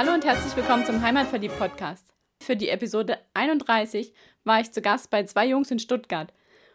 [0.00, 2.06] Hallo und herzlich willkommen zum Heimatverliebt Podcast.
[2.42, 6.32] Für die Episode 31 war ich zu Gast bei zwei Jungs in Stuttgart.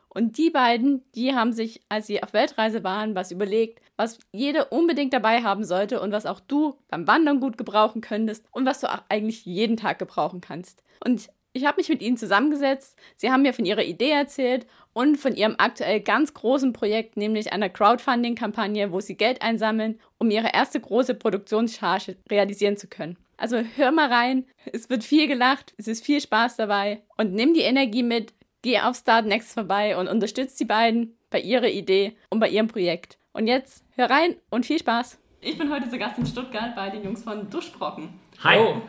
[0.10, 4.66] Und die beiden, die haben sich, als sie auf Weltreise waren, was überlegt, was jede
[4.66, 8.82] unbedingt dabei haben sollte und was auch du beim Wandern gut gebrauchen könntest und was
[8.82, 10.84] du auch eigentlich jeden Tag gebrauchen kannst.
[11.04, 12.96] Und ich habe mich mit ihnen zusammengesetzt.
[13.16, 17.54] Sie haben mir von ihrer Idee erzählt und von ihrem aktuell ganz großen Projekt, nämlich
[17.54, 23.16] einer Crowdfunding-Kampagne, wo sie Geld einsammeln, um ihre erste große Produktionscharge realisieren zu können.
[23.38, 27.54] Also hör mal rein, es wird viel gelacht, es ist viel Spaß dabei und nimm
[27.54, 32.16] die Energie mit, geh auf Start Next vorbei und unterstützt die beiden bei ihrer Idee
[32.30, 33.20] und bei ihrem Projekt.
[33.34, 35.20] Und jetzt hör rein und viel Spaß.
[35.42, 38.10] Ich bin heute zu Gast in Stuttgart bei den Jungs von Duschbrocken.
[38.44, 38.58] Hi.
[38.58, 38.82] Oh.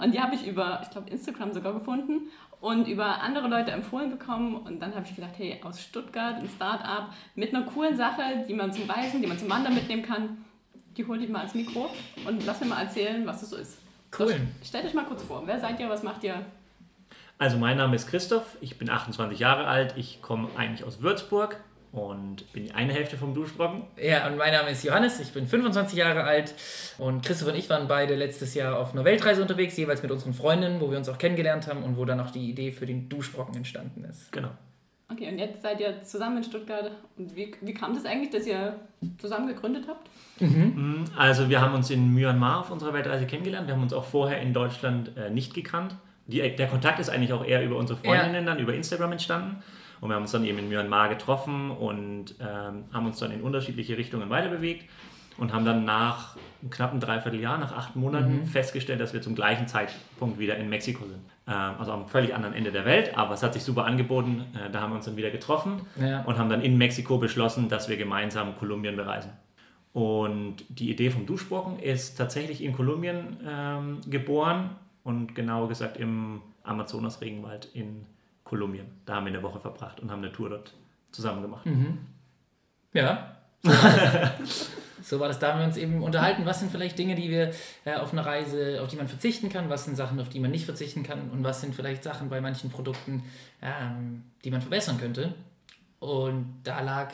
[0.00, 4.10] Und die habe ich über, ich glaube, Instagram sogar gefunden und über andere Leute empfohlen
[4.10, 4.54] bekommen.
[4.54, 8.54] Und dann habe ich gedacht, hey, aus Stuttgart ein Start-up mit einer coolen Sache, die
[8.54, 10.44] man zum Reisen, die man zum Wandern mitnehmen kann,
[10.96, 11.90] die hole ich mal ans Mikro
[12.26, 13.78] und lass mir mal erzählen, was das so ist.
[14.18, 14.28] Cool.
[14.28, 16.44] So, stellt euch mal kurz vor, wer seid ihr, was macht ihr?
[17.38, 21.56] Also mein Name ist Christoph, ich bin 28 Jahre alt, ich komme eigentlich aus Würzburg
[21.92, 23.82] und bin die eine Hälfte vom Duschbrocken.
[23.96, 26.54] Ja, und mein Name ist Johannes, ich bin 25 Jahre alt
[26.98, 30.34] und Christoph und ich waren beide letztes Jahr auf einer Weltreise unterwegs, jeweils mit unseren
[30.34, 33.08] Freundinnen, wo wir uns auch kennengelernt haben und wo dann auch die Idee für den
[33.08, 34.30] Duschbrocken entstanden ist.
[34.32, 34.50] Genau.
[35.12, 36.90] Okay, und jetzt seid ihr zusammen in Stuttgart.
[37.18, 38.76] Und wie, wie kam das eigentlich, dass ihr
[39.18, 40.08] zusammen gegründet habt?
[40.40, 41.04] Mhm.
[41.16, 43.66] Also wir haben uns in Myanmar auf unserer Weltreise kennengelernt.
[43.66, 45.96] Wir haben uns auch vorher in Deutschland äh, nicht gekannt.
[46.26, 48.54] Die, der Kontakt ist eigentlich auch eher über unsere Freundinnen ja.
[48.54, 49.62] dann, über Instagram entstanden.
[50.00, 53.42] Und wir haben uns dann eben in Myanmar getroffen und ähm, haben uns dann in
[53.42, 54.88] unterschiedliche Richtungen weiterbewegt
[55.38, 58.44] und haben dann nach einem knappen Dreivierteljahr, nach acht Monaten, mhm.
[58.44, 61.20] festgestellt, dass wir zum gleichen Zeitpunkt wieder in Mexiko sind.
[61.46, 64.44] Ähm, also am völlig anderen Ende der Welt, aber es hat sich super angeboten.
[64.54, 66.22] Äh, da haben wir uns dann wieder getroffen ja.
[66.22, 69.30] und haben dann in Mexiko beschlossen, dass wir gemeinsam Kolumbien bereisen.
[69.92, 74.70] Und die Idee vom Duschbrocken ist tatsächlich in Kolumbien ähm, geboren
[75.02, 78.06] und genauer gesagt im Amazonas-Regenwald in
[78.44, 78.86] Kolumbien.
[79.06, 80.74] Da haben wir eine Woche verbracht und haben eine Tour dort
[81.10, 81.66] zusammen gemacht.
[81.66, 81.98] Mhm.
[82.92, 83.36] Ja.
[85.02, 87.52] So war das, da haben wir uns eben unterhalten, was sind vielleicht Dinge, die wir
[87.84, 90.50] äh, auf einer Reise, auf die man verzichten kann, was sind Sachen, auf die man
[90.50, 93.24] nicht verzichten kann und was sind vielleicht Sachen bei manchen Produkten,
[93.62, 95.34] ähm, die man verbessern könnte.
[95.98, 97.12] Und da lag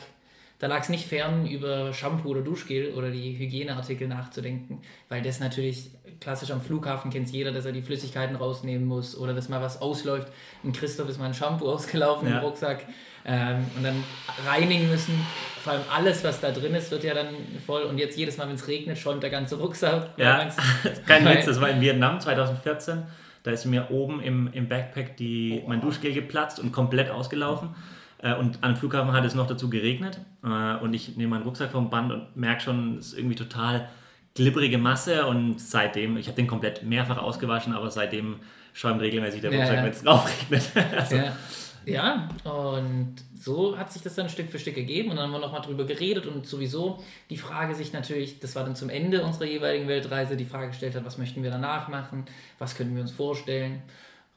[0.59, 5.39] da lag es nicht fern, über Shampoo oder Duschgel oder die Hygieneartikel nachzudenken, weil das
[5.39, 9.61] natürlich klassisch am Flughafen kennt jeder, dass er die Flüssigkeiten rausnehmen muss oder dass mal
[9.61, 10.29] was ausläuft.
[10.63, 12.39] Und Christoph ist mal ein Shampoo ausgelaufen ja.
[12.39, 12.87] im Rucksack
[13.27, 14.03] ähm, und dann
[14.47, 15.13] reinigen müssen.
[15.61, 17.27] Vor allem alles, was da drin ist, wird ja dann
[17.65, 17.83] voll.
[17.83, 20.11] Und jetzt jedes Mal, wenn es regnet, schäumt der ganze Rucksack.
[20.17, 20.47] Ja,
[21.05, 23.03] kein Witz, das war in Vietnam 2014.
[23.43, 25.69] Da ist mir oben im, im Backpack die, oh.
[25.69, 27.75] mein Duschgel geplatzt und komplett ausgelaufen.
[28.19, 30.19] Äh, und am Flughafen hat es noch dazu geregnet.
[30.43, 33.89] Äh, und ich nehme meinen Rucksack vom Band und merke schon, es ist irgendwie total
[34.35, 35.25] glibberige Masse.
[35.25, 38.37] Und seitdem, ich habe den komplett mehrfach ausgewaschen, aber seitdem
[38.71, 39.83] schäumt regelmäßig der Rucksack, ja, ja.
[39.83, 40.71] wenn es drauf regnet.
[40.97, 41.33] also, ja.
[41.87, 45.39] Ja, und so hat sich das dann Stück für Stück gegeben und dann haben wir
[45.39, 49.45] nochmal drüber geredet und sowieso die Frage sich natürlich, das war dann zum Ende unserer
[49.45, 52.25] jeweiligen Weltreise, die Frage gestellt hat, was möchten wir danach machen,
[52.59, 53.83] was können wir uns vorstellen.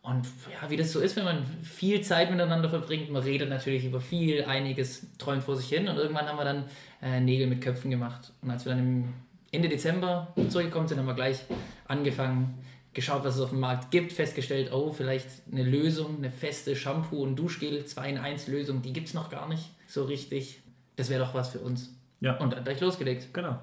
[0.02, 3.84] Und ja, wie das so ist, wenn man viel Zeit miteinander verbringt, man redet natürlich
[3.84, 6.64] über viel, einiges träumt vor sich hin und irgendwann haben wir dann
[7.02, 8.30] äh, Nägel mit Köpfen gemacht.
[8.42, 9.14] Und als wir dann im
[9.50, 11.40] Ende Dezember zurückgekommen sind, haben wir gleich
[11.88, 16.74] angefangen, geschaut, was es auf dem Markt gibt, festgestellt, oh, vielleicht eine Lösung, eine feste
[16.74, 20.60] Shampoo- und Duschgel 2 in 1 Lösung, die gibt es noch gar nicht so richtig.
[20.96, 21.94] Das wäre doch was für uns.
[22.20, 22.36] Ja.
[22.38, 23.32] Und dann gleich losgelegt.
[23.32, 23.58] Genau.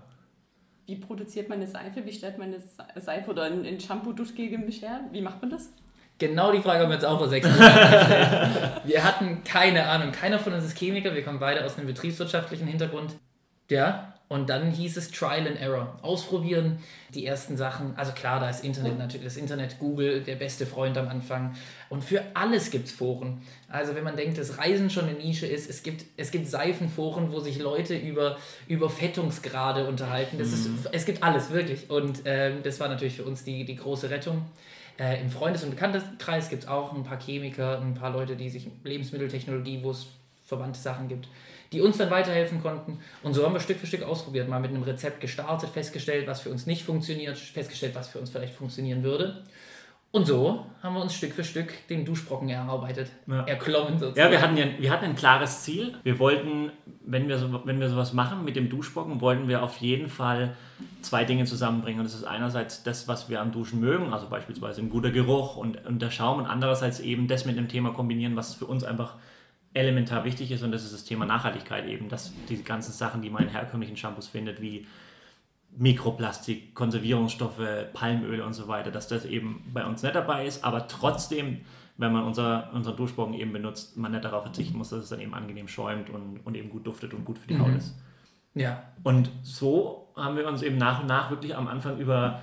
[0.85, 2.05] Wie produziert man eine Seife?
[2.05, 5.01] Wie stellt man eine Seife oder ein Shampoo-Duschgel-Gemisch her?
[5.11, 5.69] Wie macht man das?
[6.17, 8.81] Genau die Frage haben wir uns auch vor sechs Monaten gestellt.
[8.85, 10.11] Wir hatten keine Ahnung.
[10.11, 11.13] Keiner von uns ist Chemiker.
[11.13, 13.15] Wir kommen beide aus einem betriebswirtschaftlichen Hintergrund.
[13.69, 15.97] Ja, und dann hieß es Trial and Error.
[16.01, 16.79] Ausprobieren,
[17.13, 17.95] die ersten Sachen.
[17.95, 21.55] Also klar, da ist Internet natürlich, das Internet, Google, der beste Freund am Anfang.
[21.89, 23.41] Und für alles gibt es Foren.
[23.69, 27.31] Also wenn man denkt, dass Reisen schon eine Nische ist, es gibt, es gibt Seifenforen,
[27.31, 28.37] wo sich Leute über,
[28.67, 30.37] über Fettungsgrade unterhalten.
[30.37, 30.75] Das mhm.
[30.75, 31.89] ist, es gibt alles, wirklich.
[31.89, 34.45] Und ähm, das war natürlich für uns die, die große Rettung.
[34.99, 38.49] Äh, Im Freundes- und Bekanntenkreis gibt es auch ein paar Chemiker, ein paar Leute, die
[38.49, 40.07] sich Lebensmitteltechnologie, wo es
[40.45, 41.27] verwandte Sachen gibt,
[41.71, 42.99] die uns dann weiterhelfen konnten.
[43.23, 46.41] Und so haben wir Stück für Stück ausprobiert, mal mit einem Rezept gestartet, festgestellt, was
[46.41, 49.43] für uns nicht funktioniert, festgestellt, was für uns vielleicht funktionieren würde.
[50.11, 53.43] Und so haben wir uns Stück für Stück den Duschbrocken erarbeitet, ja.
[53.43, 54.17] erklommen sozusagen.
[54.17, 55.95] Ja, wir hatten, ja, wir hatten ein klares Ziel.
[56.03, 56.71] Wir wollten,
[57.05, 60.55] wenn wir, so, wenn wir sowas machen mit dem Duschbrocken, wollten wir auf jeden Fall
[61.01, 61.99] zwei Dinge zusammenbringen.
[61.99, 65.57] Und das ist einerseits das, was wir am Duschen mögen, also beispielsweise ein guter Geruch
[65.57, 68.85] und, und der Schaum, und andererseits eben das mit einem Thema kombinieren, was für uns
[68.85, 69.15] einfach
[69.73, 73.29] elementar wichtig ist und das ist das Thema Nachhaltigkeit eben, dass diese ganzen Sachen, die
[73.29, 74.87] man in herkömmlichen Shampoos findet, wie
[75.75, 77.61] Mikroplastik, Konservierungsstoffe,
[77.93, 81.61] Palmöle und so weiter, dass das eben bei uns nicht dabei ist, aber trotzdem,
[81.97, 85.19] wenn man unser, unseren Duschbrocken eben benutzt, man nicht darauf verzichten muss, dass es dann
[85.19, 87.95] eben angenehm schäumt und, und eben gut duftet und gut für die Haut ist.
[88.55, 88.83] Ja.
[89.03, 92.41] Und so haben wir uns eben nach und nach wirklich am Anfang über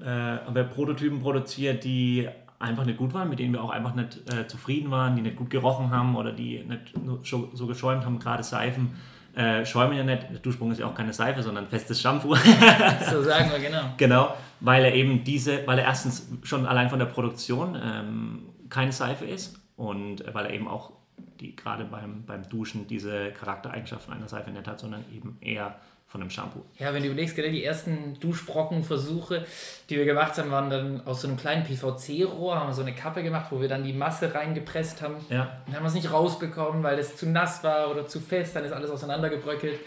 [0.00, 4.32] äh, wir Prototypen produziert, die einfach nicht gut waren, mit denen wir auch einfach nicht
[4.32, 6.92] äh, zufrieden waren, die nicht gut gerochen haben oder die nicht
[7.24, 8.96] so, so geschäumt haben, gerade Seifen.
[9.34, 12.34] Äh, schäumen ja nicht, der Duschsprung ist ja auch keine Seife, sondern festes Shampoo.
[13.10, 13.82] so sagen wir, genau.
[13.98, 18.92] Genau, weil er eben diese, weil er erstens schon allein von der Produktion ähm, keine
[18.92, 20.92] Seife ist und weil er eben auch
[21.40, 25.76] die gerade beim, beim Duschen diese Charaktereigenschaften einer Seife nicht hat, sondern eben eher
[26.16, 26.62] von einem Shampoo.
[26.78, 29.44] Ja, wenn du überlegst, die ersten Duschbrockenversuche,
[29.90, 32.94] die wir gemacht haben, waren dann aus so einem kleinen PVC-Rohr, haben wir so eine
[32.94, 35.16] Kappe gemacht, wo wir dann die Masse reingepresst haben.
[35.28, 35.58] Ja.
[35.66, 38.64] Dann haben wir es nicht rausbekommen, weil es zu nass war oder zu fest, dann
[38.64, 39.78] ist alles auseinandergebröckelt.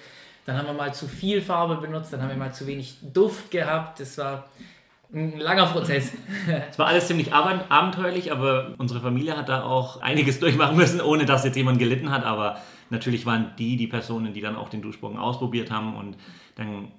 [0.45, 3.49] Dann haben wir mal zu viel Farbe benutzt, dann haben wir mal zu wenig Duft
[3.49, 3.99] gehabt.
[3.99, 4.45] Das war
[5.11, 6.11] ein langer Prozess.
[6.69, 11.25] Es war alles ziemlich abenteuerlich, aber unsere Familie hat da auch einiges durchmachen müssen, ohne
[11.25, 12.23] dass jetzt jemand gelitten hat.
[12.23, 12.59] Aber
[12.89, 16.17] natürlich waren die die Personen, die dann auch den Duschbogen ausprobiert haben und
[16.55, 16.89] dann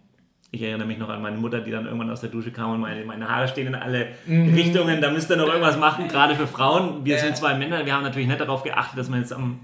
[0.52, 2.80] ich erinnere mich noch an meine Mutter, die dann irgendwann aus der Dusche kam und
[2.80, 4.52] meine, meine Haare stehen in alle mhm.
[4.54, 7.04] Richtungen, da müsst ihr noch irgendwas machen, gerade für Frauen.
[7.04, 7.20] Wir ja.
[7.20, 9.60] sind zwei Männer, wir haben natürlich nicht darauf geachtet, dass man jetzt am,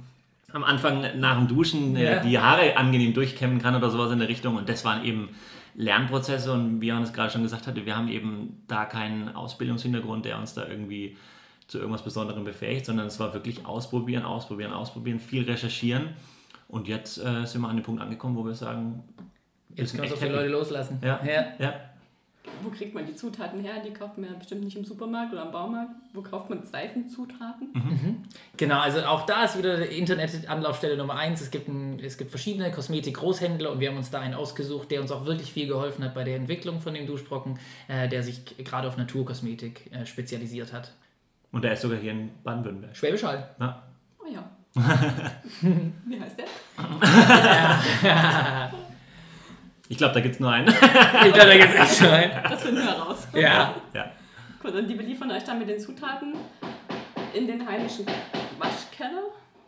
[0.52, 2.20] am Anfang nach dem Duschen äh, ja.
[2.20, 4.56] die Haare angenehm durchkämmen kann oder sowas in der Richtung.
[4.56, 5.31] Und das waren eben
[5.75, 10.38] Lernprozesse und wie Johannes gerade schon gesagt hatte, wir haben eben da keinen Ausbildungshintergrund, der
[10.38, 11.17] uns da irgendwie
[11.66, 16.10] zu irgendwas Besonderem befähigt, sondern es war wirklich ausprobieren, ausprobieren, ausprobieren, viel recherchieren.
[16.68, 19.02] Und jetzt äh, sind wir an dem Punkt angekommen, wo wir sagen,
[19.74, 21.00] jetzt können wir so viele Leute loslassen.
[21.02, 21.20] Ja.
[21.24, 21.44] ja.
[21.58, 21.74] ja.
[22.62, 23.82] Wo kriegt man die Zutaten her?
[23.84, 25.92] Die kauft man ja bestimmt nicht im Supermarkt oder im Baumarkt.
[26.14, 27.68] Wo kauft man Seifenzutaten?
[27.72, 27.80] Mhm.
[27.82, 28.16] mhm.
[28.56, 31.40] Genau, also auch da ist wieder die Internet-Anlaufstelle Nummer eins.
[31.40, 35.00] Es gibt, ein, es gibt verschiedene Kosmetik-Großhändler und wir haben uns da einen ausgesucht, der
[35.00, 37.58] uns auch wirklich viel geholfen hat bei der Entwicklung von dem Duschbrocken,
[37.88, 40.92] äh, der sich gerade auf Naturkosmetik äh, spezialisiert hat.
[41.52, 42.96] Und der ist sogar hier in Baden-Württemberg.
[42.96, 43.54] Schwäbisch Hall.
[43.58, 43.82] Ja.
[44.19, 44.50] Oh ja.
[46.04, 46.46] Wie heißt der?
[49.88, 50.69] ich glaube, da gibt es nur einen.
[50.69, 52.43] ich glaube, da gibt es echt nur einen.
[52.43, 53.28] Das finden wir raus.
[53.32, 53.75] Ja.
[53.94, 54.12] ja.
[54.62, 56.34] Gut, und die beliefern euch dann mit den Zutaten
[57.32, 58.04] in den heimischen
[58.58, 59.22] Waschkeller?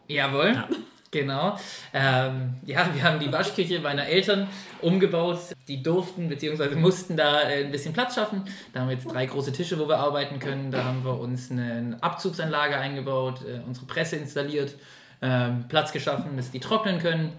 [0.09, 0.55] Jawohl.
[0.55, 0.69] Ja.
[1.11, 1.59] Genau.
[1.95, 4.47] Ähm, ja, wir haben die Waschküche meiner Eltern
[4.83, 5.39] umgebaut.
[5.67, 6.75] Die durften bzw.
[6.75, 8.45] mussten da äh, ein bisschen Platz schaffen.
[8.73, 10.71] Da haben wir jetzt drei große Tische, wo wir arbeiten können.
[10.71, 14.75] Da haben wir uns eine Abzugsanlage eingebaut, äh, unsere Presse installiert,
[15.23, 17.33] ähm, Platz geschaffen, dass die trocknen können.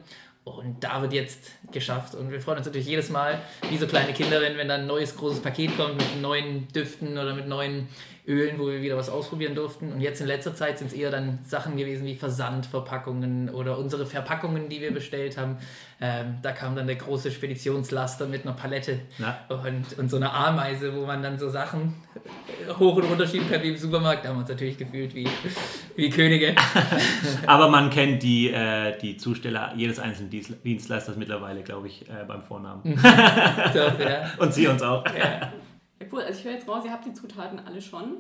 [0.46, 2.16] Und da wird jetzt geschafft.
[2.16, 3.40] Und wir freuen uns natürlich jedes Mal,
[3.70, 7.20] wie so kleine Kinder, wenn, wenn dann ein neues großes Paket kommt mit neuen Düften
[7.20, 7.88] oder mit neuen
[8.30, 9.92] Ölen, wo wir wieder was ausprobieren durften.
[9.92, 14.06] Und jetzt in letzter Zeit sind es eher dann Sachen gewesen wie Versandverpackungen oder unsere
[14.06, 15.58] Verpackungen, die wir bestellt haben.
[16.00, 19.00] Ähm, da kam dann der große Speditionslaster mit einer Palette
[19.50, 21.96] und, und so einer Ameise, wo man dann so Sachen
[22.78, 24.24] hoch und runter schieben kann wie im Supermarkt.
[24.24, 25.28] Da haben wir uns natürlich gefühlt wie,
[25.96, 26.56] wie Könige.
[27.48, 32.44] Aber man kennt die, äh, die Zusteller jedes einzelnen Dienstleisters mittlerweile, glaube ich, äh, beim
[32.44, 32.96] Vornamen.
[32.96, 34.32] Doch, ja.
[34.38, 35.04] Und sie uns auch.
[35.08, 35.52] Ja.
[36.00, 36.22] Ja, cool.
[36.22, 38.18] Also ich höre jetzt raus, ihr habt die Zutaten alle schon.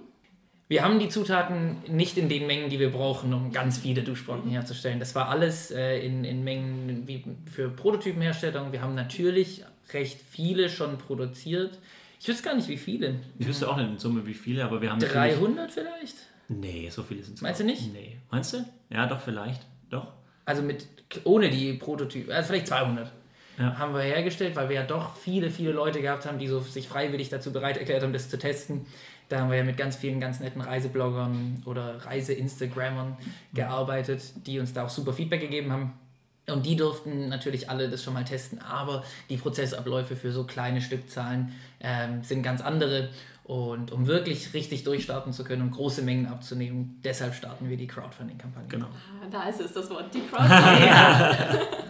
[0.67, 4.49] Wir haben die Zutaten nicht in den Mengen, die wir brauchen, um ganz viele Duschbrocken
[4.49, 4.53] mhm.
[4.53, 4.99] herzustellen.
[4.99, 8.71] Das war alles äh, in, in Mengen wie für Prototypenherstellung.
[8.71, 11.79] Wir haben natürlich recht viele schon produziert.
[12.19, 13.15] Ich wüsste gar nicht, wie viele.
[13.39, 16.17] Ich wüsste auch nicht in Summe, wie viele, aber wir haben 300 vielleicht?
[16.49, 17.91] Nee, so viele sind es Meinst du nicht?
[17.91, 18.17] Nee.
[18.29, 18.65] Meinst du?
[18.91, 19.65] Ja, doch, vielleicht.
[19.89, 20.13] Doch.
[20.45, 20.87] Also mit
[21.23, 23.11] ohne die Prototypen, also vielleicht 200
[23.59, 23.77] ja.
[23.77, 26.87] haben wir hergestellt, weil wir ja doch viele, viele Leute gehabt haben, die so sich
[26.87, 28.85] freiwillig dazu bereit erklärt haben, das zu testen.
[29.27, 33.15] Da haben wir ja mit ganz vielen ganz netten Reisebloggern oder Reise-Instagrammern
[33.53, 35.93] gearbeitet, die uns da auch super Feedback gegeben haben.
[36.47, 40.81] Und die durften natürlich alle das schon mal testen, aber die Prozessabläufe für so kleine
[40.81, 43.09] Stückzahlen ähm, sind ganz andere.
[43.49, 47.87] Und um wirklich richtig durchstarten zu können und große Mengen abzunehmen, deshalb starten wir die
[47.87, 48.67] Crowdfunding-Kampagne.
[48.69, 48.85] Genau.
[48.85, 50.85] Ah, da ist es, das Wort, die Crowdfunding.
[50.85, 51.35] ja.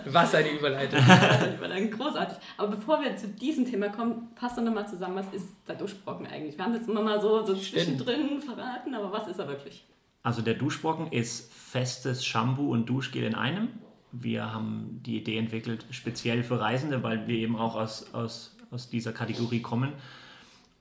[0.06, 1.00] Was eine Überleitung.
[1.06, 2.38] Was eine Überleitung, großartig.
[2.56, 6.28] Aber bevor wir zu diesem Thema kommen, fasst doch nochmal zusammen, was ist der Duschbrocken
[6.28, 6.58] eigentlich?
[6.58, 9.86] Wir haben das immer mal so, so zwischendrin verraten, aber was ist er wirklich?
[10.24, 13.68] Also der Duschbrocken ist festes Shampoo und Duschgel in einem.
[14.14, 18.90] Wir haben die Idee entwickelt, speziell für Reisende, weil wir eben auch aus, aus, aus
[18.90, 19.92] dieser Kategorie kommen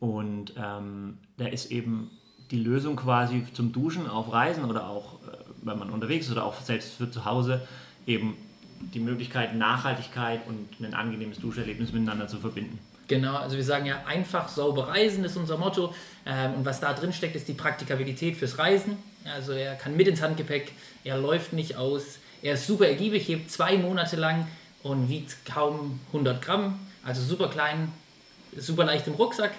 [0.00, 2.10] und ähm, da ist eben
[2.50, 6.44] die Lösung quasi zum Duschen auf Reisen oder auch, äh, wenn man unterwegs ist oder
[6.44, 7.66] auch selbst für zu Hause,
[8.06, 8.36] eben
[8.94, 12.78] die Möglichkeit, Nachhaltigkeit und ein angenehmes Duscherlebnis miteinander zu verbinden.
[13.08, 15.94] Genau, also wir sagen ja einfach sauber reisen ist unser Motto.
[16.26, 18.96] Ähm, und was da drin steckt, ist die Praktikabilität fürs Reisen.
[19.24, 20.72] Also er kann mit ins Handgepäck,
[21.04, 24.46] er läuft nicht aus, er ist super ergiebig, hebt zwei Monate lang
[24.82, 27.92] und wiegt kaum 100 Gramm, also super klein,
[28.56, 29.52] super leicht im Rucksack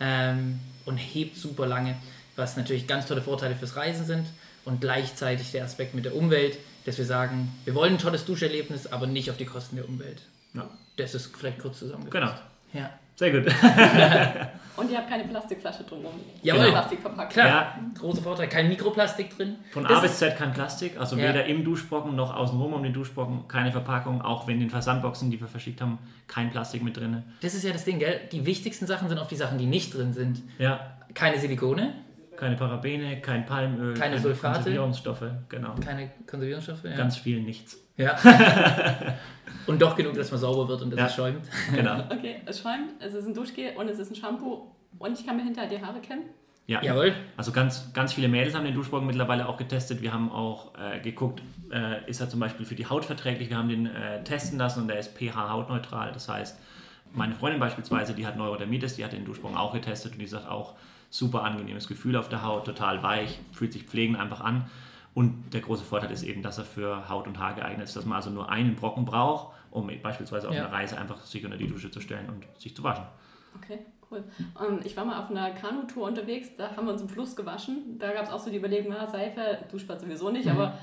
[0.00, 1.96] ähm, und hebt super lange,
[2.36, 4.26] was natürlich ganz tolle Vorteile fürs Reisen sind
[4.64, 8.86] und gleichzeitig der Aspekt mit der Umwelt, dass wir sagen, wir wollen ein tolles Duscherlebnis,
[8.86, 10.22] aber nicht auf die Kosten der Umwelt.
[10.54, 10.68] Ja.
[10.96, 12.42] Das ist vielleicht kurz zusammengefasst.
[12.72, 12.84] Genau.
[12.84, 12.90] Ja.
[13.16, 13.52] Sehr gut.
[14.76, 16.20] Und ihr habt keine Plastikflasche drumherum.
[16.42, 16.60] Jawohl.
[16.60, 17.32] Keine Plastikverpackung.
[17.32, 17.78] Klar, Ja.
[17.98, 18.48] großer Vorteil.
[18.48, 19.56] Kein Mikroplastik drin.
[19.72, 21.28] Von Das A bis Z kein Plastik, also Ja.
[21.28, 25.30] weder im Duschbrocken noch außenrum um den Duschbrocken, keine Verpackung, auch wenn in den Versandboxen,
[25.30, 25.98] die wir verschickt haben,
[26.28, 27.22] kein Plastik mit drin.
[27.42, 28.20] Das ist ja das Ding, gell?
[28.32, 30.42] Die wichtigsten Sachen sind oft die Sachen, die nicht drin sind.
[30.58, 31.92] Ja, Keine Silikone,
[32.36, 34.54] keine Parabene, kein Palmöl, Keine Sulfate.
[34.54, 35.74] Konservierungsstoffe, genau.
[35.84, 36.84] keine Konservierungsstoffe.
[36.84, 36.96] Ja.
[36.96, 37.76] Ganz viel nichts.
[38.00, 38.16] Ja.
[39.66, 41.06] und doch genug, dass man sauber wird und dass Ja.
[41.06, 41.46] es schäumt.
[41.74, 42.02] Genau.
[42.10, 44.66] Okay, es schäumt, es ist ein Duschgel und es ist ein Shampoo
[44.98, 46.24] und ich kann mir hinterher die Haare kämmen.
[46.66, 46.82] Ja.
[46.82, 47.12] Jawohl.
[47.36, 50.02] Also ganz, ganz viele Mädels haben den Duschbrocken mittlerweile auch getestet.
[50.02, 51.42] Wir haben auch äh, geguckt,
[51.72, 53.50] äh, ist er zum Beispiel für die Haut verträglich.
[53.50, 56.12] Wir haben den äh, testen lassen und der ist pH-hautneutral.
[56.12, 56.60] Das heißt,
[57.12, 60.48] meine Freundin beispielsweise, die hat Neurodermitis, die hat den Duschbrocken auch getestet und die sagt
[60.48, 60.74] auch,
[61.10, 64.70] super angenehmes Gefühl auf der Haut, total weich, fühlt sich pflegend einfach an.
[65.14, 68.04] Und der große Vorteil ist eben, dass er für Haut und Haar geeignet ist, dass
[68.04, 70.64] man also nur einen Brocken braucht, um beispielsweise auf Ja.
[70.66, 73.04] einer Reise einfach sich unter die Dusche zu stellen und sich zu waschen.
[73.56, 74.22] Okay, cool.
[74.64, 77.98] Ähm, ich war mal auf einer Kanutour unterwegs, da haben wir uns im Fluss gewaschen.
[77.98, 80.52] Da gab es auch so die Überlegung, na, Seife, Duschbad sowieso nicht, Mhm.
[80.52, 80.78] aber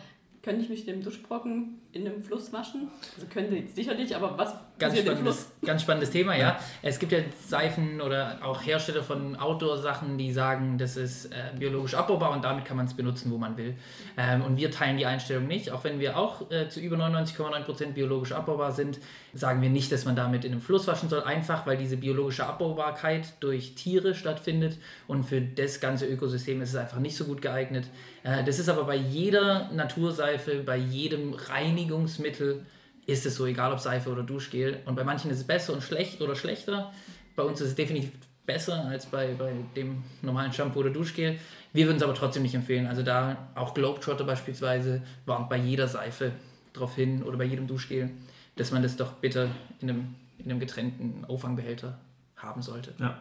[0.48, 2.88] könnte ich mich dem Duschbrocken in dem Fluss waschen?
[3.16, 6.60] Also könnte jetzt sicher nicht, aber was Ganz spannendes, ganz spannendes Thema, ja.
[6.84, 11.96] Es gibt ja Seifen oder auch Hersteller von Outdoor-Sachen, die sagen, das ist äh, biologisch
[11.96, 13.76] abbaubar und damit kann man es benutzen, wo man will.
[14.18, 15.72] Ähm, und wir teilen die Einstellung nicht.
[15.72, 19.00] Auch wenn wir auch äh, zu über 99,9% biologisch abbaubar sind,
[19.34, 22.46] sagen wir nicht, dass man damit in einem Fluss waschen soll, einfach weil diese biologische
[22.46, 24.78] Abbaubarkeit durch Tiere stattfindet
[25.08, 27.88] und für das ganze Ökosystem ist es einfach nicht so gut geeignet.
[28.24, 32.66] Äh, das ist aber bei jeder Naturseife, bei jedem Reinigungsmittel
[33.06, 34.80] ist es so, egal ob Seife oder Duschgel.
[34.86, 36.92] Und bei manchen ist es besser und schlecht oder schlechter.
[37.36, 38.12] Bei uns ist es definitiv
[38.46, 41.38] besser als bei, bei dem normalen Shampoo oder Duschgel.
[41.74, 42.88] Wir würden es aber trotzdem nicht empfehlen.
[42.88, 46.32] Also da auch Globetrotter beispielsweise warnt bei jeder Seife
[46.74, 48.10] darauf hin oder bei jedem Duschgel,
[48.56, 51.98] dass man das doch bitte in einem, in einem getrennten Auffangbehälter
[52.36, 52.94] haben sollte.
[53.00, 53.20] Ja.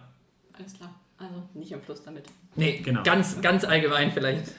[0.53, 0.95] Alles klar.
[1.19, 2.25] Also nicht im Fluss damit.
[2.57, 3.03] Nee, Genau.
[3.03, 4.53] ganz, ganz allgemein vielleicht.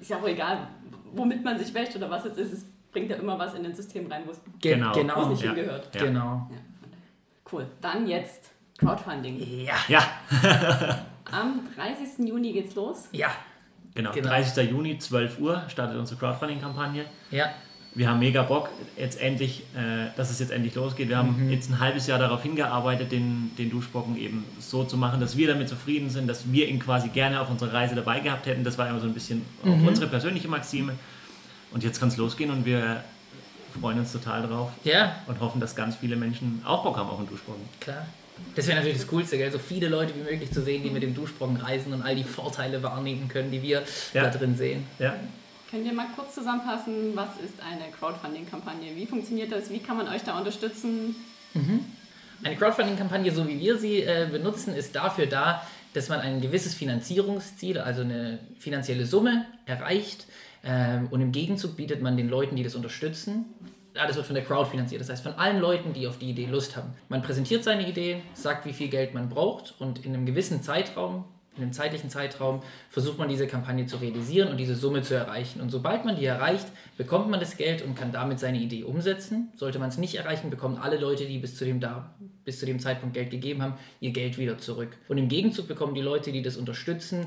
[0.00, 0.66] Ist ja auch egal,
[1.12, 2.52] womit man sich wäscht oder was es ist.
[2.52, 4.92] Es bringt ja immer was in ein System rein, wo es Ge Genau.
[4.92, 5.28] genau.
[5.28, 5.52] nicht Ja.
[5.54, 5.94] hingehört.
[5.94, 6.04] Ja.
[6.04, 6.48] Genau.
[6.50, 6.56] Ja,
[7.52, 7.66] cool.
[7.80, 9.64] Dann jetzt Crowdfunding.
[9.64, 10.02] Ja, Ja,
[11.30, 12.26] Am 30.
[12.28, 13.08] Juni geht's los.
[13.12, 13.28] ja,
[13.94, 14.10] genau.
[14.12, 14.28] Genau.
[14.28, 14.68] 30.
[14.70, 17.04] Juni, 12 Uhr startet unsere Crowdfunding-Kampagne.
[17.30, 17.46] ja.
[17.94, 21.08] Wir haben mega Bock, jetzt endlich, äh, dass es jetzt endlich losgeht.
[21.08, 21.50] Wir haben Mhm.
[21.50, 25.48] jetzt ein halbes Jahr darauf hingearbeitet, den, den Duschbrocken eben so zu machen, dass wir
[25.48, 28.62] damit zufrieden sind, dass wir ihn quasi gerne auf unserer Reise dabei gehabt hätten.
[28.62, 29.88] Das war immer so ein bisschen Mhm.
[29.88, 30.92] unsere persönliche Maxime.
[31.72, 33.02] Und jetzt kann es losgehen und wir
[33.80, 37.18] freuen uns total drauf Ja, und hoffen, dass ganz viele Menschen auch Bock haben auf
[37.18, 37.62] einen Duschbrocken.
[37.80, 38.06] Klar.
[38.54, 39.50] Das wäre natürlich das Coolste, gell?
[39.52, 42.24] So viele Leute wie möglich zu sehen, die mit dem Duschbrocken reisen und all die
[42.24, 43.82] Vorteile wahrnehmen können, die wir
[44.14, 44.22] Ja.
[44.24, 44.84] da drin sehen.
[44.98, 45.14] Ja,
[45.70, 48.96] Könnt ihr mal kurz zusammenfassen, was ist eine Crowdfunding-Kampagne?
[48.96, 49.70] Wie funktioniert das?
[49.70, 51.14] Wie kann man euch da unterstützen?
[52.42, 55.62] Eine Crowdfunding-Kampagne, so wie wir sie äh, benutzen, ist dafür da,
[55.94, 60.26] dass man ein gewisses Finanzierungsziel, also eine finanzielle Summe, erreicht.
[60.64, 63.44] Ähm, und im Gegenzug bietet man den Leuten, die das unterstützen,
[63.94, 66.46] alles wird von der Crowd finanziert, das heißt von allen Leuten, die auf die Idee
[66.46, 66.94] Lust haben.
[67.08, 71.24] Man präsentiert seine Idee, sagt, wie viel Geld man braucht und in einem gewissen Zeitraum,
[71.56, 75.60] in einem zeitlichen Zeitraum, versucht man diese Kampagne zu realisieren und diese Summe zu erreichen.
[75.60, 76.66] Und sobald man die erreicht,
[76.96, 79.48] bekommt man das Geld und kann damit seine Idee umsetzen.
[79.56, 82.14] Sollte man es nicht erreichen, bekommen alle Leute, die bis zu dem, da,
[82.44, 84.96] bis zu dem Zeitpunkt Geld gegeben haben, ihr Geld wieder zurück.
[85.08, 87.26] Und im Gegenzug bekommen die Leute, die das unterstützen,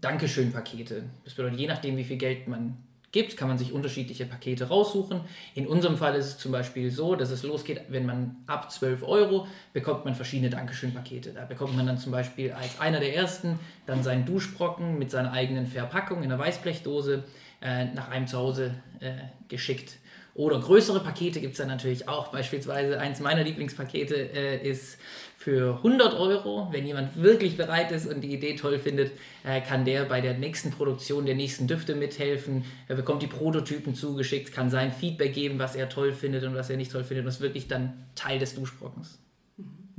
[0.00, 1.04] Dankeschön-Pakete.
[1.24, 2.78] Das bedeutet, je nachdem, wie viel Geld man
[3.12, 5.20] gibt, kann man sich unterschiedliche Pakete raussuchen.
[5.54, 9.02] In unserem Fall ist es zum Beispiel so, dass es losgeht, wenn man ab 12
[9.02, 11.32] Euro bekommt man verschiedene Dankeschön-Pakete.
[11.34, 15.32] Da bekommt man dann zum Beispiel als einer der ersten dann seinen Duschbrocken mit seiner
[15.32, 17.24] eigenen Verpackung in einer Weißblechdose
[17.60, 19.12] äh, nach einem zu Hause äh,
[19.48, 19.98] geschickt.
[20.34, 22.28] Oder größere Pakete gibt es dann natürlich auch.
[22.28, 24.98] Beispielsweise eins meiner Lieblingspakete äh, ist
[25.42, 26.68] für 100 Euro.
[26.70, 30.38] Wenn jemand wirklich bereit ist und die Idee toll findet, äh, kann der bei der
[30.38, 32.64] nächsten Produktion der nächsten Düfte mithelfen.
[32.86, 36.70] Er bekommt die Prototypen zugeschickt, kann sein Feedback geben, was er toll findet und was
[36.70, 37.24] er nicht toll findet.
[37.24, 39.18] Und ist wirklich dann Teil des Duschbrockens.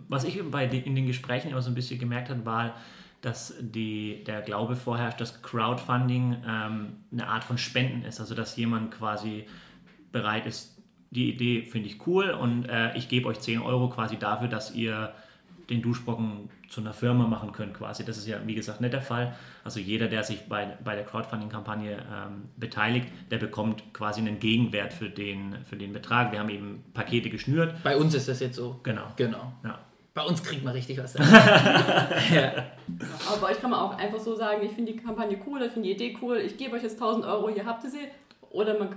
[0.07, 2.75] Was ich bei den, in den Gesprächen immer so ein bisschen gemerkt habe, war,
[3.21, 8.19] dass die, der Glaube vorherrscht, dass Crowdfunding ähm, eine Art von Spenden ist.
[8.19, 9.45] Also dass jemand quasi
[10.11, 10.77] bereit ist,
[11.11, 14.73] die Idee finde ich cool und äh, ich gebe euch 10 Euro quasi dafür, dass
[14.73, 15.13] ihr
[15.69, 18.03] den Duschbrocken zu einer Firma machen könnt quasi.
[18.03, 19.35] Das ist ja, wie gesagt, nicht der Fall.
[19.63, 24.93] Also jeder, der sich bei, bei der Crowdfunding-Kampagne ähm, beteiligt, der bekommt quasi einen Gegenwert
[24.93, 26.31] für den, für den Betrag.
[26.31, 27.75] Wir haben eben Pakete geschnürt.
[27.83, 28.79] Bei uns ist das jetzt so.
[28.83, 29.07] Genau.
[29.15, 29.53] Genau.
[29.63, 29.79] Ja.
[30.13, 31.13] Bei uns kriegt man richtig was.
[31.15, 31.23] ja.
[33.27, 35.71] Aber bei euch kann man auch einfach so sagen, ich finde die Kampagne cool, ich
[35.71, 38.07] finde die Idee cool, ich gebe euch jetzt 1000 Euro, hier habt ihr sie.
[38.51, 38.89] Oder man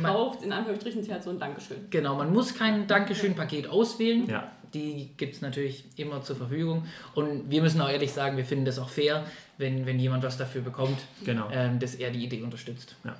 [0.00, 1.86] kauft in Anführungsstrichen sie halt so ein Dankeschön.
[1.90, 4.28] Genau, man muss kein Dankeschön-Paket auswählen.
[4.28, 4.50] Ja.
[4.74, 6.86] Die gibt es natürlich immer zur Verfügung.
[7.14, 9.24] Und wir müssen auch ehrlich sagen, wir finden das auch fair,
[9.58, 11.48] wenn, wenn jemand was dafür bekommt, Genau.
[11.52, 12.96] ähm, dass er die Idee unterstützt.
[13.04, 13.14] Das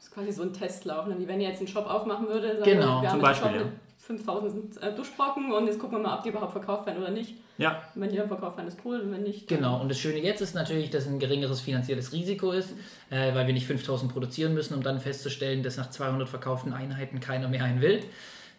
[0.00, 1.06] ist quasi so ein Testlauf.
[1.06, 1.16] Ne?
[1.18, 3.66] Wie wenn ihr jetzt einen Shop aufmachen würde, sagen Genau, zum Beispiel, Shop mit
[4.08, 7.34] 5000 äh, Duschbrocken und jetzt gucken wir mal, ob die überhaupt verkauft werden oder nicht.
[7.58, 9.46] Ja, Und wenn die dann verkauft werden, ist cool und wenn nicht.
[9.48, 12.70] Genau, und das Schöne jetzt ist natürlich, dass ein geringeres finanzielles Risiko ist,
[13.10, 17.20] äh, weil wir nicht 5000 produzieren müssen, um dann festzustellen, dass nach 200 verkauften Einheiten
[17.20, 18.02] keiner mehr einen will,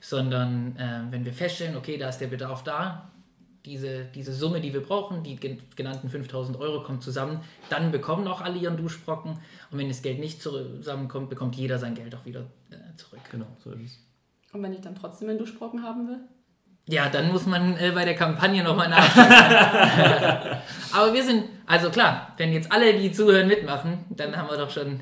[0.01, 3.12] sondern äh, wenn wir feststellen, okay, da ist der Bedarf da,
[3.65, 8.27] diese, diese Summe, die wir brauchen, die gen- genannten 5000 Euro kommt zusammen, dann bekommen
[8.27, 9.32] auch alle ihren Duschbrocken
[9.72, 12.41] und wenn das Geld nicht zusammenkommt, bekommt jeder sein Geld auch wieder
[12.72, 13.20] äh, zurück.
[13.32, 14.09] genau, so ist es.
[14.53, 16.20] Und wenn ich dann trotzdem einen Duschbrocken haben will?
[16.88, 19.27] Ja, dann muss man äh, bei der Kampagne nochmal nachschauen.
[20.94, 24.72] Aber wir sind, also klar, wenn jetzt alle, die zuhören, mitmachen, dann haben wir doch
[24.72, 25.00] schon,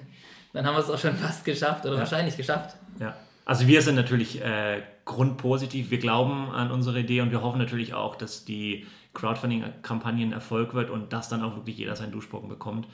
[0.54, 2.00] dann haben wir es auch schon fast geschafft oder Ja.
[2.00, 2.76] wahrscheinlich geschafft.
[3.00, 3.16] Ja.
[3.46, 5.90] Also wir sind natürlich äh, grundpositiv.
[5.90, 10.74] Wir glauben an unsere Idee und wir hoffen natürlich auch, dass die Crowdfunding-Kampagne ein Erfolg
[10.74, 12.88] wird und dass dann auch wirklich jeder seinen Duschbrocken bekommt.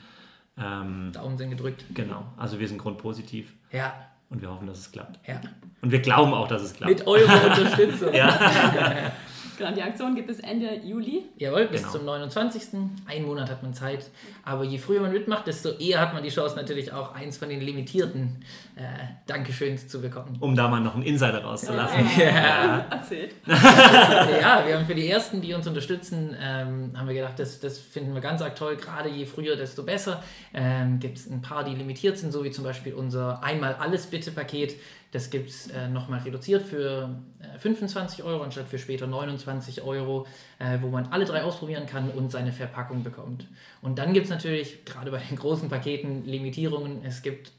[0.56, 1.84] Ähm, Daumen sind gedrückt.
[1.94, 2.26] genau.
[2.36, 3.92] Also wir sind grundpositiv Ja,
[4.30, 5.18] und wir hoffen, dass es klappt.
[5.28, 5.40] ja.
[5.84, 6.90] Und wir glauben auch, dass es klappt.
[6.90, 8.12] Mit eurer Unterstützung.
[8.14, 8.38] ja.
[9.56, 11.26] Genau, die Aktion gibt es Ende Juli.
[11.36, 11.92] Jawohl, bis Genau.
[11.92, 12.62] zum 29.
[13.06, 14.10] Ein Monat hat man Zeit.
[14.44, 17.48] Aber je früher man mitmacht, desto eher hat man die Chance natürlich auch eins von
[17.48, 18.42] den limitierten
[18.74, 18.82] äh,
[19.28, 20.36] Dankeschöns zu bekommen.
[20.40, 22.04] Um da mal noch einen Insider rauszulassen.
[22.18, 22.84] Ja.
[22.90, 23.34] Erzählt.
[23.46, 27.78] ja, wir haben für die ersten, die uns unterstützen, ähm, haben wir gedacht, das, das
[27.78, 28.76] finden wir ganz arg toll.
[28.76, 30.20] Gerade je früher, desto besser.
[30.52, 34.06] Ähm, gibt es ein paar, die limitiert sind, so wie zum Beispiel unser Einmal alles
[34.06, 34.74] bitte Paket.
[35.14, 37.08] Das gibt es äh, nochmal reduziert für
[37.40, 40.26] äh, 25 Euro anstatt für später 29 Euro,
[40.58, 43.46] äh, wo man alle drei ausprobieren kann und seine Verpackung bekommt.
[43.80, 47.04] Und dann gibt es natürlich, gerade bei den großen Paketen, Limitierungen.
[47.04, 47.52] Es gibt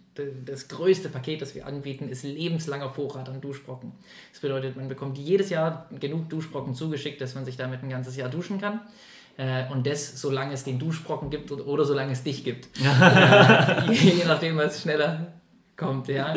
[0.45, 3.93] das größte Paket, das wir anbieten, ist lebenslanger Vorrat an Duschbrocken.
[4.33, 8.17] Das bedeutet, man bekommt jedes Jahr genug Duschbrocken zugeschickt, dass man sich damit ein ganzes
[8.17, 8.81] Jahr duschen kann.
[9.37, 12.67] Äh, und das, solange es den Duschbrocken gibt oder, solange es dich gibt.
[12.83, 15.34] äh, je, je nachdem, was schneller
[15.77, 16.33] kommt, ja.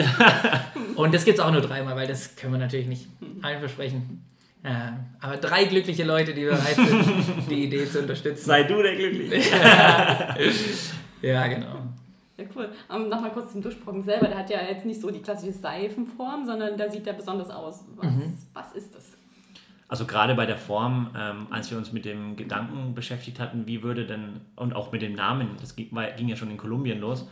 [0.97, 3.07] Und das gibt es auch nur dreimal, weil das können wir natürlich nicht
[3.43, 4.25] allen versprechen.
[4.63, 4.71] Äh,
[5.21, 8.45] aber drei glückliche Leute, die bereit sind, die Idee zu unterstützen.
[8.45, 9.51] Sei du der Glückliche.
[11.21, 11.83] Ja, genau.
[12.37, 12.69] Ja, cool.
[12.89, 14.29] Um, Nochmal kurz zum Duschbrocken selber.
[14.29, 17.85] Der hat ja jetzt nicht so die klassische Seifenform, sondern der sieht ja besonders aus.
[17.97, 18.13] Was,
[18.53, 19.19] was ist das?
[19.89, 23.83] Also gerade bei der Form, ähm, als wir uns mit dem Gedanken beschäftigt hatten, wie
[23.83, 27.01] würde denn, und auch mit dem Namen, das ging, war, ging ja schon in Kolumbien
[27.01, 27.27] los,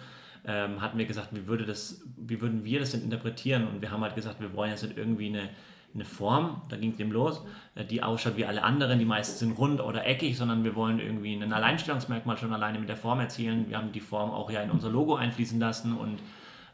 [0.47, 3.67] ähm, hatten wir gesagt, wie, würde das, wie würden wir das denn interpretieren?
[3.67, 5.49] Und wir haben halt gesagt, wir wollen jetzt nicht irgendwie eine,
[5.95, 7.43] eine Form, da ging es dem los,
[7.75, 11.01] äh, die ausschaut wie alle anderen, die meisten sind rund oder eckig, sondern wir wollen
[11.01, 13.69] irgendwie ein Alleinstellungsmerkmal schon alleine mit der Form erzielen.
[13.69, 16.19] Wir haben die Form auch ja in unser Logo einfließen lassen und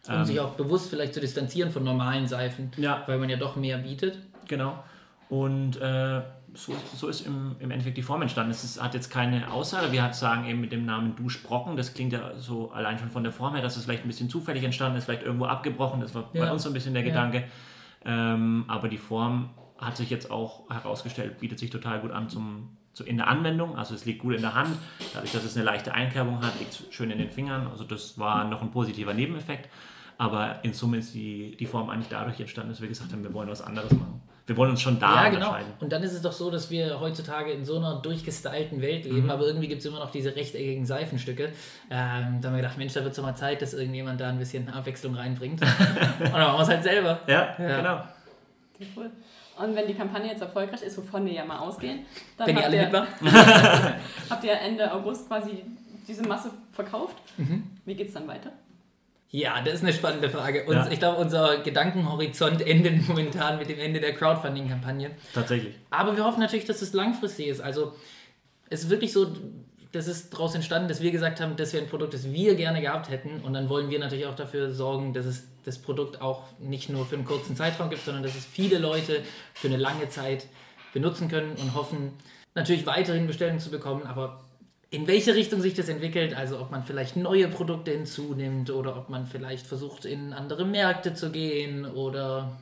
[0.08, 3.04] Um sich auch bewusst vielleicht zu distanzieren von normalen Seifen, Ja.
[3.06, 4.18] weil man ja doch mehr bietet.
[4.48, 4.82] Genau.
[5.28, 6.20] Und äh,
[6.54, 8.50] so, so ist im, im Endeffekt die Form entstanden.
[8.50, 9.90] Es ist, hat jetzt keine Aussage.
[9.92, 13.32] Wir sagen eben mit dem Namen Duschbrocken, das klingt ja so allein schon von der
[13.32, 16.00] Form her, dass es vielleicht ein bisschen zufällig entstanden ist, vielleicht irgendwo abgebrochen.
[16.00, 16.52] Das war bei Ja.
[16.52, 17.08] uns so ein bisschen der Ja.
[17.08, 17.44] Gedanke.
[18.04, 22.76] Ähm, aber die Form hat sich jetzt auch herausgestellt, bietet sich total gut an zum,
[22.92, 23.76] zu, in der Anwendung.
[23.76, 24.76] Also es liegt gut in der Hand.
[25.14, 27.66] Dadurch, dass es eine leichte Einkerbung hat, liegt es schön in den Fingern.
[27.68, 29.68] Also das war noch ein positiver Nebeneffekt.
[30.18, 33.32] Aber in Summe ist die, die Form eigentlich dadurch entstanden, dass wir gesagt haben, wir
[33.34, 34.21] wollen was anderes machen.
[34.46, 35.46] Wir wollen uns schon da ja, genau.
[35.48, 35.72] unterscheiden.
[35.80, 39.14] Und dann ist es doch so, dass wir heutzutage in so einer durchgestylten Welt Mhm.
[39.14, 41.44] leben, aber irgendwie gibt es immer noch diese rechteckigen Seifenstücke.
[41.44, 41.52] Ähm,
[41.90, 44.68] da haben wir gedacht, Mensch, da wird es mal Zeit, dass irgendjemand da ein bisschen
[44.68, 45.60] Abwechslung reinbringt.
[46.20, 47.20] Und dann machen wir es halt selber.
[47.28, 47.76] Ja, Ja.
[47.76, 48.02] genau.
[48.78, 49.10] Sehr cool.
[49.58, 52.00] Und wenn die Kampagne jetzt erfolgreich ist, wovon wir ja mal ausgehen,
[52.36, 53.06] dann Wenn ihr habt, alle ihr,
[54.30, 55.62] habt ihr Ende August quasi
[56.08, 57.16] diese Masse verkauft.
[57.36, 57.62] Mhm.
[57.84, 58.50] Wie geht es dann weiter?
[59.34, 60.64] Ja, das ist eine spannende Frage.
[60.66, 60.88] Und Ja.
[60.90, 65.10] ich glaube, unser Gedankenhorizont endet momentan mit dem Ende der Crowdfunding-Kampagne.
[65.32, 65.74] Tatsächlich.
[65.90, 67.60] Aber wir hoffen natürlich, dass es langfristig ist.
[67.62, 67.94] Also
[68.68, 69.28] es ist wirklich so,
[69.92, 72.82] das ist daraus entstanden, dass wir gesagt haben, das wäre ein Produkt, das wir gerne
[72.82, 73.40] gehabt hätten.
[73.42, 77.06] Und dann wollen wir natürlich auch dafür sorgen, dass es das Produkt auch nicht nur
[77.06, 79.22] für einen kurzen Zeitraum gibt, sondern dass es viele Leute
[79.54, 80.46] für eine lange Zeit
[80.92, 82.12] benutzen können und hoffen,
[82.54, 84.06] natürlich weiterhin Bestellungen zu bekommen.
[84.06, 84.44] Aber
[84.92, 89.08] in welche Richtung sich das entwickelt, also ob man vielleicht neue Produkte hinzunimmt oder ob
[89.08, 92.52] man vielleicht versucht, in andere Märkte zu gehen oder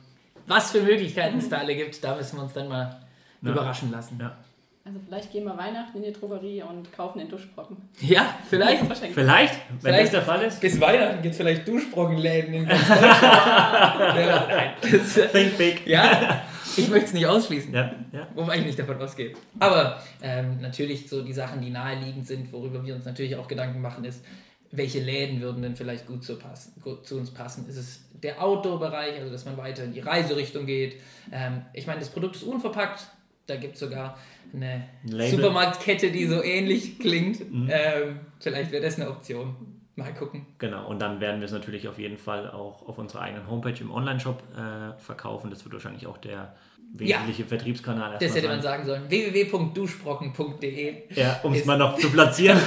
[0.47, 2.99] was für Möglichkeiten es da alle gibt, da müssen wir uns dann mal
[3.43, 3.51] Ja.
[3.51, 4.17] überraschen lassen.
[4.19, 4.35] Ja.
[4.83, 7.77] Also vielleicht gehen wir Weihnachten in die Drogerie und kaufen den Duschbrocken.
[7.99, 8.81] Ja, vielleicht.
[9.13, 10.59] Vielleicht, wenn Vielleicht- das der Fall ist.
[10.59, 13.21] Bis Weihnachten gibt es vielleicht Duschbrockenläden in ganz Deutschland.
[13.21, 14.71] ja, nein.
[14.81, 15.85] Das, Think big.
[15.85, 16.41] ja,
[16.77, 17.73] Ich möchte es nicht ausschließen.
[17.73, 18.27] Ja, ja.
[18.35, 19.33] Wobei ich nicht davon ausgehe.
[19.59, 23.81] Aber ähm, natürlich so die Sachen, die naheliegend sind, worüber wir uns natürlich auch Gedanken
[23.81, 24.23] machen, ist,
[24.71, 27.67] welche Läden würden denn vielleicht gut zu, passen, gut zu uns passen?
[27.67, 30.95] Ist es der Outdoor-Bereich, also dass man weiter in die Reiserichtung geht?
[31.31, 33.07] Ähm, ich meine, das Produkt ist unverpackt.
[33.47, 34.17] Da gibt es sogar
[34.53, 35.37] eine Label.
[35.37, 37.41] Supermarktkette, die so ähnlich klingt.
[37.41, 39.80] Ähm, vielleicht wäre das eine Option.
[39.95, 40.45] Mal gucken.
[40.57, 43.75] Genau, und dann werden wir es natürlich auf jeden Fall auch auf unserer eigenen Homepage
[43.79, 45.49] im Online-Shop äh, verkaufen.
[45.49, 46.55] Das wird wahrscheinlich auch der
[46.93, 48.83] wesentliche Vertriebskanal Das hätte man sein.
[48.83, 49.09] sagen sollen.
[49.09, 52.57] www.duschbrocken.de Ja, um es mal noch zu platzieren.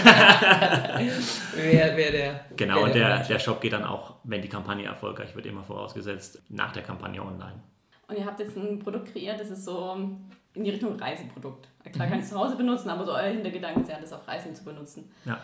[1.54, 2.44] wäre wär der.
[2.56, 5.62] genau, wär und der, der Shop geht dann auch, wenn die Kampagne erfolgreich wird, immer
[5.62, 7.62] vorausgesetzt, nach der Kampagne online.
[8.08, 10.08] Und ihr habt jetzt ein Produkt kreiert, das ist so
[10.54, 11.68] in die Richtung Reiseprodukt.
[11.84, 11.92] Mhm.
[11.92, 14.26] Klar kann ich es zu Hause benutzen, aber so euer Hintergedanke ist ja, das auf
[14.26, 15.10] Reisen zu benutzen.
[15.24, 15.40] Ja.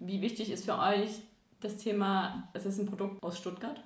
[0.00, 1.08] Wie wichtig ist für euch
[1.60, 3.82] das Thema, es ist ein Produkt aus Stuttgart?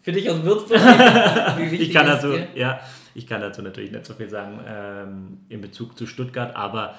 [0.00, 0.80] Für dich aus Würzburg?
[1.58, 2.48] Wie wichtig Ich kann, dazu, dir?
[2.56, 2.80] ja,
[3.14, 6.96] ich kann dazu natürlich nicht so viel sagen ähm, in Bezug zu Stuttgart, aber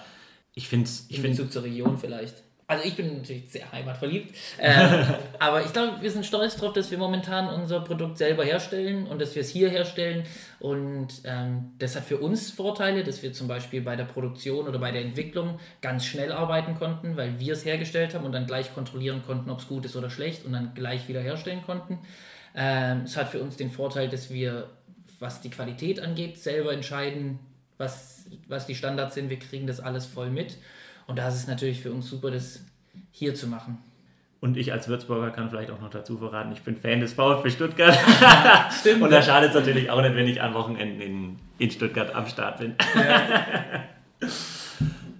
[0.53, 2.43] ich finde es ich In find's, Bezug zur Region vielleicht.
[2.65, 5.05] Also ich bin natürlich sehr heimatverliebt, ähm,
[5.39, 9.21] aber ich glaube, wir sind stolz darauf, dass wir momentan unser Produkt selber herstellen und
[9.21, 10.23] dass wir es hier herstellen
[10.59, 14.79] und ähm, das hat für uns Vorteile, dass wir zum Beispiel bei der Produktion oder
[14.79, 18.73] bei der Entwicklung ganz schnell arbeiten konnten, weil wir es hergestellt haben und dann gleich
[18.73, 21.99] kontrollieren konnten, ob es gut ist oder schlecht und dann gleich wieder herstellen konnten.
[22.55, 24.69] Ähm, es hat für uns den Vorteil, dass wir,
[25.19, 27.39] was die Qualität angeht, selber entscheiden,
[27.77, 29.29] was, was die Standards sind.
[29.29, 30.57] Wir kriegen das alles voll mit.
[31.07, 32.63] Und da ist es natürlich für uns super, das
[33.11, 33.77] hier zu machen.
[34.41, 37.49] und ich als Würzburger kann vielleicht auch noch dazu verraten, ich bin Fan des VfB
[37.49, 37.97] Stuttgart.
[39.01, 42.27] Und da schadet es natürlich auch nicht, wenn ich an Wochenenden in, in Stuttgart am
[42.27, 42.75] Start bin.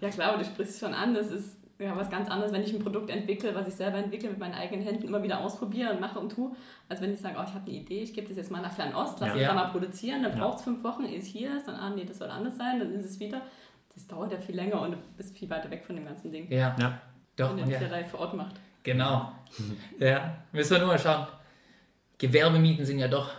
[0.02, 2.64] Ja klar, aber du sprichst es schon an, das ist ja was ganz anderes, wenn
[2.64, 5.92] ich ein Produkt entwickle, was ich selber entwickle, mit meinen eigenen Händen immer wieder ausprobiere
[5.92, 6.52] und mache und tue,
[6.90, 8.74] als wenn ich sage, oh, ich habe eine Idee, ich gebe das jetzt mal nach
[8.74, 9.36] Fernost, lass Ja.
[9.36, 9.48] es Ja.
[9.50, 10.40] da mal produzieren, dann Ja.
[10.44, 12.92] braucht es fünf Wochen, ist hier, ist dann, ah nee, das soll anders sein, dann
[12.94, 13.42] ist es wieder.
[13.96, 16.52] Das dauert ja viel länger und du bist viel weiter weg von dem ganzen Ding.
[16.52, 17.00] Ja, Ja.
[17.36, 17.56] doch.
[17.56, 18.56] Wenn Und ihr das ja, live vor Ort macht.
[18.84, 19.32] genau.
[20.00, 21.28] Ja, müssen wir nur mal schauen.
[22.18, 23.30] Gewerbemieten sind ja doch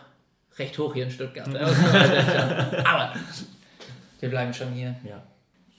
[0.58, 1.48] recht hoch hier in Stuttgart.
[2.84, 3.14] Aber
[4.20, 4.94] wir bleiben schon hier.
[5.04, 5.22] Ja.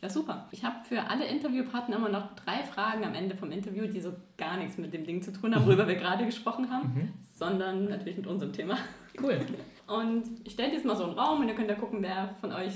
[0.02, 0.48] Ja, super.
[0.52, 4.14] Ich habe für alle Interviewpartner immer noch drei Fragen am Ende vom Interview, die so
[4.38, 8.18] gar nichts mit dem Ding zu tun haben, worüber wir gerade gesprochen haben, sondern natürlich
[8.18, 8.78] mit unserem Thema.
[9.22, 9.40] Cool.
[9.88, 12.52] Und ich stelle jetzt mal so einen Raum und ihr könnt ja gucken, wer von
[12.52, 12.74] euch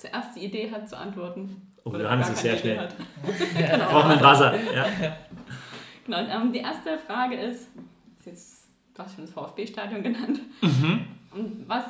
[0.00, 1.70] zuerst die Idee hat zu antworten.
[1.84, 2.88] Oh, Oder Johannes ist sehr Idee schnell.
[3.56, 3.90] Genau.
[3.90, 4.54] Braucht man Wasser.
[4.74, 4.86] Ja.
[6.04, 6.18] genau.
[6.18, 7.68] Ähm, die erste Frage ist,
[8.18, 10.40] ist jetzt, du hast schon das VfB-Stadion genannt.
[10.62, 11.06] Mhm.
[11.32, 11.84] Und was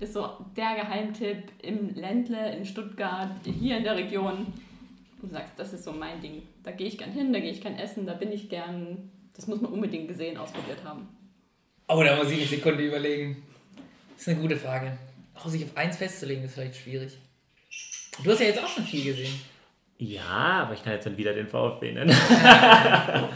[0.00, 4.46] ist so der Geheimtipp im Ländle, in Stuttgart, hier in der Region,
[5.20, 6.42] wo du sagst, das ist so mein Ding.
[6.64, 9.46] Da gehe ich gern hin, da gehe ich gern essen, da bin ich gern, das
[9.46, 11.06] muss man unbedingt gesehen, ausprobiert haben.
[11.88, 13.42] Oh, da muss ich eine Sekunde überlegen.
[14.14, 14.98] Das ist eine gute Frage.
[15.34, 17.18] Auch sich auf eins festzulegen, ist vielleicht schwierig.
[18.22, 19.40] Du hast ja jetzt auch schon viel gesehen.
[19.98, 22.14] ja, aber ich kann jetzt dann wieder den VfB nennen.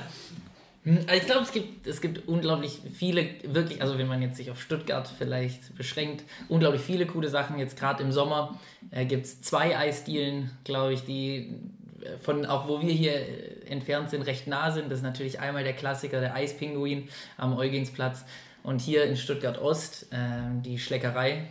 [0.86, 4.36] Hm, also Ich glaube, es gibt, es gibt unglaublich viele, wirklich, also wenn man jetzt
[4.36, 7.58] sich auf Stuttgart vielleicht beschränkt, unglaublich viele coole Sachen.
[7.58, 8.58] Jetzt gerade im Sommer
[8.92, 11.58] äh, gibt es zwei Eisdielen, glaube ich, die
[12.02, 14.88] äh, von auch wo wir hier äh, entfernt sind, recht nah sind.
[14.88, 18.24] Das ist natürlich einmal der Klassiker, der Eispinguin am Eugensplatz.
[18.62, 21.48] Und hier in Stuttgart Ost ähm, die Schleckerei.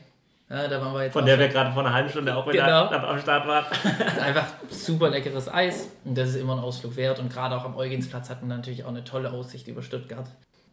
[0.49, 2.65] Ja, da waren wir jetzt Von der wir gerade vor einer halben Stunde auch wieder
[2.65, 2.87] Genau.
[3.07, 3.65] am- Start waren.
[4.21, 7.19] Einfach super leckeres Eis und das ist immer ein Ausflug wert.
[7.19, 10.27] Und gerade auch am Eugensplatz hat man natürlich auch eine tolle Aussicht über Stuttgart.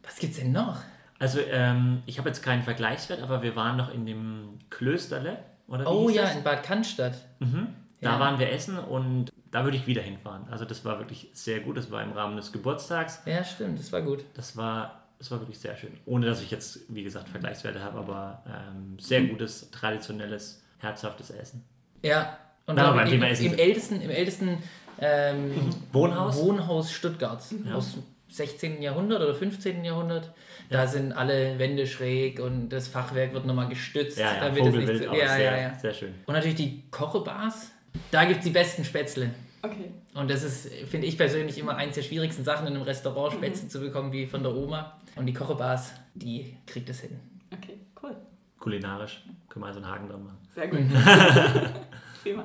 [0.05, 0.77] Was gibt's denn noch?
[1.19, 5.39] Also, ähm, ich habe jetzt keinen Vergleichswert, aber wir waren noch in dem Klösterle.
[5.69, 6.35] Oder wie Oh ja, das?
[6.37, 7.15] in Bad Cannstatt.
[7.39, 7.69] Mhm.
[8.01, 8.21] Da Ja.
[8.21, 10.43] waren wir essen und da würde ich wieder hinfahren.
[10.51, 11.77] Also, das war wirklich sehr gut.
[11.79, 13.23] Das war im Rahmen des Geburtstags.
[13.25, 14.25] Ja, stimmt, das war gut.
[14.35, 15.93] Das war, das war wirklich sehr schön.
[16.05, 21.63] Ohne dass ich jetzt, wie gesagt, Vergleichswerte habe, aber ähm, sehr gutes, traditionelles, herzhaftes Essen.
[22.03, 23.57] Ja, und Ja, dann beim im, im, Essen.
[23.57, 24.59] ältesten, im ältesten
[25.01, 25.53] ähm,
[25.93, 26.37] Wohnhaus?
[26.39, 28.83] Wohnhaus Stuttgarts aus dem 16.
[28.83, 29.85] Jahrhundert oder 15.
[29.85, 30.33] Jahrhundert.
[30.71, 34.19] Da sind alle Wände schräg und das Fachwerk wird nochmal gestützt.
[34.19, 35.79] ja, ja, damit es nicht aber ja, sehr, ja, ja.
[35.79, 36.15] sehr schön.
[36.27, 37.71] Und natürlich die Kochebars.
[38.11, 39.31] Da gibt es die besten Spätzle.
[39.63, 39.93] Okay.
[40.15, 43.69] Und das ist, finde ich persönlich, immer eins der schwierigsten Sachen in einem Restaurant, Spätzle
[43.69, 44.99] zu bekommen, wie von der Oma.
[45.17, 47.19] Und die Kochebars, die kriegt es hin.
[47.53, 48.17] Okay, cool.
[48.59, 50.39] Kulinarisch können wir also einen Haken dran machen.
[50.55, 50.81] Sehr gut.
[52.23, 52.45] Prima.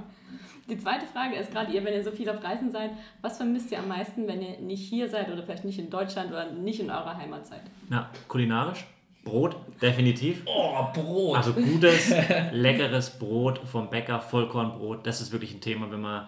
[0.70, 3.72] Die zweite Frage ist gerade ihr, wenn ihr so viel auf Reisen seid, was vermisst
[3.72, 6.82] ihr am meisten, wenn ihr nicht hier seid oder vielleicht nicht in Deutschland oder nicht
[6.82, 7.62] in eurer Heimat seid?
[7.90, 8.86] Ja, kulinarisch.
[9.24, 10.44] Brot, definitiv.
[10.46, 11.38] Oh, Brot!
[11.38, 12.14] Also gutes,
[12.52, 16.28] leckeres Brot vom Bäcker, Vollkornbrot, das ist wirklich ein Thema, wenn man,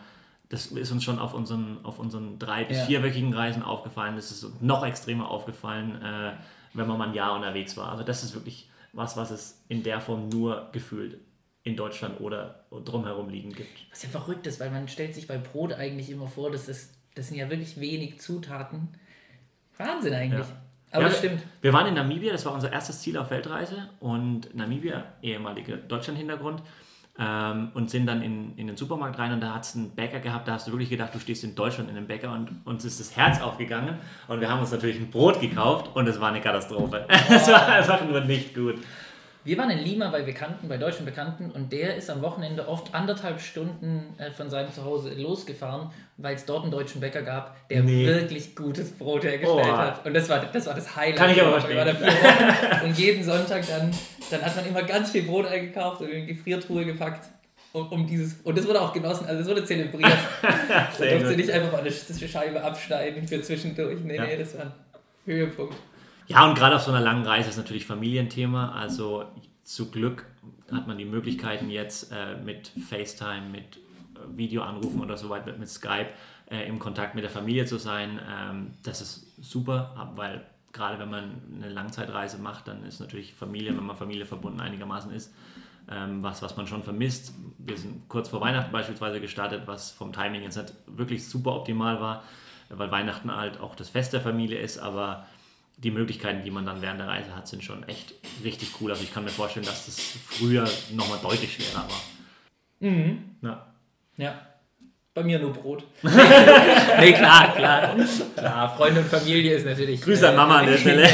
[0.49, 2.85] das ist uns schon auf unseren, auf unseren drei- bis Ja.
[2.85, 6.33] vierwöchigen Reisen aufgefallen, das ist noch extremer aufgefallen, äh,
[6.73, 7.91] wenn man mal ein Jahr unterwegs war.
[7.91, 11.19] Also das ist wirklich was, was es in der Form nur gefühlt
[11.63, 13.69] in Deutschland oder drumherum liegen gibt.
[13.91, 16.89] Was ja verrückt ist, weil man stellt sich bei Brot eigentlich immer vor, dass das,
[17.15, 18.87] das sind ja wirklich wenig Zutaten.
[19.77, 20.47] Wahnsinn eigentlich.
[20.47, 20.55] Ja.
[20.91, 21.43] Aber Ja, das stimmt.
[21.61, 26.63] Wir waren in Namibia, das war unser erstes Ziel auf Weltreise und Namibia, ehemaliger Deutschland-Hintergrund,
[27.19, 30.19] ähm, und sind dann in, in den Supermarkt rein und da hat es einen Bäcker
[30.19, 32.85] gehabt, da hast du wirklich gedacht, du stehst in Deutschland in einem Bäcker und uns
[32.85, 33.95] ist das Herz aufgegangen
[34.27, 37.05] und wir haben uns natürlich ein Brot gekauft und es war eine Katastrophe.
[37.29, 38.75] Es war einfach nur nicht gut.
[39.45, 42.93] Wir waren in Lima bei Bekannten, bei deutschen Bekannten und der ist am Wochenende oft
[42.93, 47.81] anderthalb Stunden äh, von seinem Zuhause losgefahren, weil es dort einen deutschen Bäcker gab, der
[47.81, 48.05] Nee.
[48.05, 49.77] wirklich gutes Brot hergestellt Oh.
[49.77, 50.05] hat.
[50.05, 51.15] Und das war das, war das Highlight.
[51.17, 51.71] Kann ich aber Wochen.
[52.85, 53.91] Und jeden Sonntag dann,
[54.31, 57.29] dann hat man immer ganz viel Brot eingekauft und in die Gefriertruhe gepackt.
[57.71, 60.11] Um, um dieses, und das wurde auch genossen, also es wurde zelebriert.
[60.41, 63.99] Da durfte nicht einfach mal eine Sch- Scheibe abschneiden für zwischendurch.
[64.03, 64.25] Nee, Ja.
[64.25, 64.71] nee, das war ein
[65.25, 65.75] Höhepunkt.
[66.25, 68.71] Ja, und gerade auf so einer langen Reise ist natürlich Familienthema.
[68.71, 69.25] Also
[69.63, 70.25] zu Glück
[70.71, 75.69] hat man die Möglichkeiten jetzt äh, mit FaceTime, mit äh, Videoanrufen oder so weiter, mit
[75.69, 76.07] Skype
[76.49, 78.19] äh, im Kontakt mit der Familie zu sein.
[78.27, 83.75] Ähm, das ist super, weil gerade wenn man eine Langzeitreise macht, dann ist natürlich Familie,
[83.75, 85.33] wenn man familieverbunden einigermaßen ist,
[85.89, 87.33] ähm, was, was man schon vermisst.
[87.57, 91.99] Wir sind kurz vor Weihnachten beispielsweise gestartet, was vom Timing jetzt nicht wirklich super optimal
[91.99, 92.23] war,
[92.69, 95.25] weil Weihnachten halt auch das Fest der Familie ist, aber
[95.77, 98.91] die Möglichkeiten, die man dann während der Reise hat, sind schon echt richtig cool.
[98.91, 102.01] Also ich kann mir vorstellen, dass das früher nochmal deutlich schwerer war.
[102.81, 103.35] Mhm.
[103.41, 103.65] Ja.
[104.17, 104.41] Ja.
[105.13, 105.83] Bei mir nur Brot.
[106.03, 107.95] nee, klar, klar.
[108.35, 110.01] Klar, Freunde und Familie ist natürlich.
[110.01, 111.07] Grüße an Mama an der Stelle.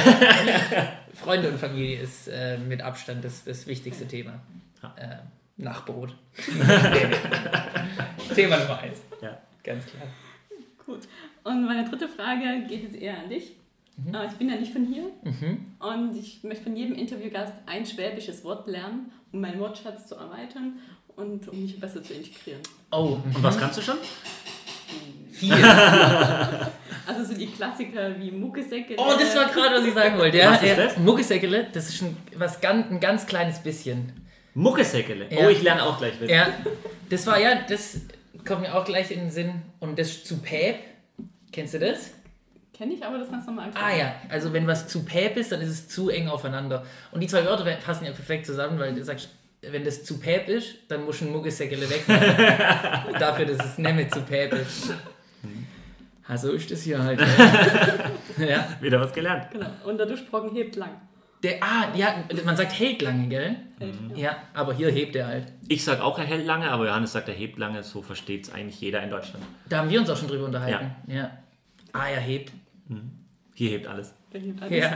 [1.13, 4.33] Freunde und Familie ist äh, mit Abstand das, das wichtigste Thema.
[4.97, 5.15] Äh,
[5.57, 6.13] nach Brot.
[8.35, 9.01] Thema Nummer eins.
[9.21, 9.37] Ja.
[9.63, 10.03] Ganz klar.
[10.85, 11.07] Gut.
[11.43, 13.53] Und meine dritte Frage geht jetzt eher an dich.
[14.11, 15.05] Äh, Ich bin ja nicht von hier
[15.79, 20.73] und ich möchte von jedem Interviewgast ein schwäbisches Wort lernen, um meinen Wortschatz zu erweitern
[21.15, 22.61] und um mich besser zu integrieren.
[22.91, 23.97] Oh, Und was kannst du schon?
[25.31, 25.53] viel.
[27.07, 28.95] Also so die Klassiker wie Muckesäcke.
[28.97, 30.37] Oh, das war gerade, was ich sagen wollte.
[30.39, 30.75] Ja, Was ist ja.
[30.75, 30.97] das?
[30.97, 34.11] Muckesäckele, das ist ein, was ganz, ein ganz kleines bisschen.
[34.55, 35.27] Muckesäckele.
[35.29, 35.45] Ja.
[35.45, 36.31] Oh, ich lerne auch gleich mit.
[36.31, 36.47] Ja,
[37.11, 38.01] das war ja, das
[38.43, 39.61] kommt mir auch gleich in den Sinn.
[39.79, 40.77] Und das zu Päp,
[41.51, 42.09] kennst du das?
[42.73, 45.51] Kenne ich, aber das kannst du nochmal Ah ja, also wenn was zu Päp ist,
[45.51, 46.87] dann ist es zu eng aufeinander.
[47.11, 49.29] Und die zwei Wörter passen ja perfekt zusammen, weil du sagst,
[49.71, 53.13] wenn das zu Päp ist, dann musst du ein Muggesäckele wegmachen.
[53.19, 54.93] Dafür, dass es nicht mehr zu Päp ist.
[56.27, 57.19] Ja, so ist das hier halt.
[58.37, 58.67] ja.
[58.81, 59.51] Wieder was gelernt.
[59.51, 59.67] Genau.
[59.85, 60.89] Und der Duschbrocken hebt lang.
[61.43, 63.55] Der, ah, ja, man sagt hält lange, gell?
[63.77, 64.17] Hält, ja.
[64.17, 65.53] Ja, aber hier hebt er halt.
[65.67, 67.83] Ich sag auch, er hält lange, aber Johannes sagt, er hebt lange.
[67.83, 69.45] So versteht es eigentlich jeder in Deutschland.
[69.69, 70.95] Da haben wir uns auch schon drüber unterhalten.
[71.07, 71.37] Ja.
[71.93, 72.51] Ah, er hebt.
[73.53, 74.13] Hier hebt alles.
[74.39, 74.77] Hebt alles.
[74.77, 74.91] Ja.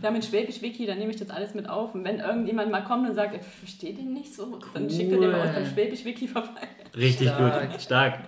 [0.00, 1.94] Wir haben in Schwäbisch Wiki, dann nehme ich das alles mit auf.
[1.94, 5.20] Und wenn irgendjemand mal kommt und sagt, ich verstehe den nicht so, dann schickt er
[5.20, 6.68] den bei uns beim Schwäbisch Wiki vorbei.
[6.96, 7.70] Richtig Stark.
[7.70, 7.80] gut.
[7.80, 8.18] Stark.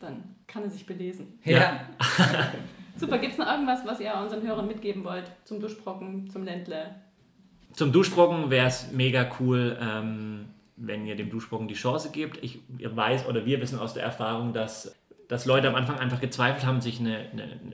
[0.00, 1.38] Dann kann er sich belesen.
[1.44, 1.80] ja.
[2.96, 5.24] Super, gibt es noch irgendwas, was ihr unseren Hörern mitgeben wollt?
[5.44, 6.94] Zum Duschbrocken, zum Ländle?
[7.72, 10.46] Zum Duschbrocken wäre es mega cool, ähm,
[10.76, 12.38] wenn ihr dem Duschbrocken die Chance gebt.
[12.42, 14.94] Ich ihr weiß oder wir wissen aus der Erfahrung, dass,
[15.28, 17.16] dass Leute am Anfang einfach gezweifelt haben, sich eine,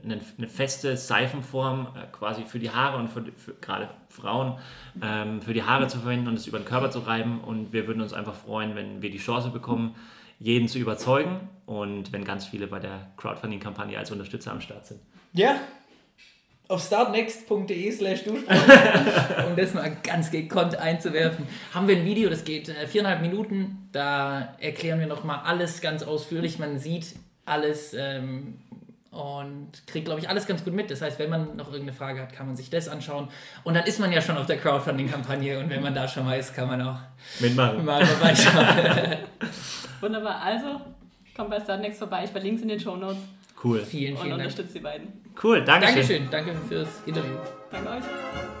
[0.03, 4.57] eine, eine, feste Seifenform äh, quasi für die Haare und für, für gerade Frauen
[5.01, 7.41] ähm, für die Haare zu verwenden und es über den Körper zu reiben.
[7.41, 9.95] Und wir würden uns einfach freuen, wenn wir die Chance bekommen,
[10.39, 14.99] jeden zu überzeugen und wenn ganz viele bei der Crowdfunding-Kampagne als Unterstützer am Start sind.
[15.33, 15.59] Ja.
[16.67, 22.69] Auf startnext.de slash um das mal ganz gekonnt einzuwerfen, haben wir ein Video, das geht
[22.69, 23.89] äh, viereinhalb Minuten.
[23.91, 26.59] Da erklären wir nochmal alles ganz ausführlich.
[26.59, 27.15] Man sieht
[27.51, 28.55] alles ähm,
[29.11, 30.89] und kriegt, glaube ich, alles ganz gut mit.
[30.89, 33.27] Das heißt, wenn man noch irgendeine Frage hat, kann man sich das anschauen.
[33.63, 36.39] Und dann ist man ja schon auf der Crowdfunding-Kampagne und wenn man da schon mal
[36.39, 36.97] ist, kann man auch
[37.39, 37.83] Mitmachen.
[37.83, 39.17] mal vorbeischauen.
[40.01, 40.81] Wunderbar, also
[41.35, 43.19] kommt bei Startnext vorbei, ich verlinke es in den Show Notes
[43.63, 43.79] Cool.
[43.83, 44.41] vielen, und vielen Dank.
[44.43, 45.07] unterstützt die beiden.
[45.43, 46.29] Cool, Dankeschön.
[46.29, 47.35] Dankeschön, danke fürs Interview.
[47.69, 48.60] Danke euch.